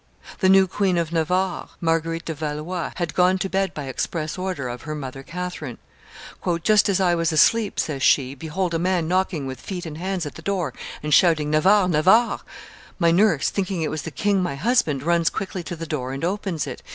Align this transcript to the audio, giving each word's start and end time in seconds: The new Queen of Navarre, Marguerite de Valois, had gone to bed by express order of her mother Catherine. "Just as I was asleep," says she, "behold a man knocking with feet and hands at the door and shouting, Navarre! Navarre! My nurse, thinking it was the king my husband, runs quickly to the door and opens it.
The 0.39 0.49
new 0.49 0.65
Queen 0.65 0.97
of 0.97 1.11
Navarre, 1.11 1.69
Marguerite 1.79 2.25
de 2.25 2.33
Valois, 2.33 2.91
had 2.95 3.13
gone 3.13 3.37
to 3.37 3.47
bed 3.47 3.71
by 3.75 3.83
express 3.83 4.35
order 4.35 4.67
of 4.67 4.81
her 4.81 4.95
mother 4.95 5.21
Catherine. 5.21 5.77
"Just 6.63 6.89
as 6.89 6.99
I 6.99 7.13
was 7.13 7.31
asleep," 7.31 7.79
says 7.79 8.01
she, 8.01 8.33
"behold 8.33 8.73
a 8.73 8.79
man 8.79 9.07
knocking 9.07 9.45
with 9.45 9.61
feet 9.61 9.85
and 9.85 9.99
hands 9.99 10.25
at 10.25 10.33
the 10.33 10.41
door 10.41 10.73
and 11.03 11.13
shouting, 11.13 11.51
Navarre! 11.51 11.87
Navarre! 11.87 12.39
My 12.97 13.11
nurse, 13.11 13.51
thinking 13.51 13.83
it 13.83 13.91
was 13.91 14.01
the 14.01 14.09
king 14.09 14.41
my 14.41 14.55
husband, 14.55 15.03
runs 15.03 15.29
quickly 15.29 15.61
to 15.61 15.75
the 15.75 15.85
door 15.85 16.13
and 16.13 16.25
opens 16.25 16.65
it. 16.65 16.81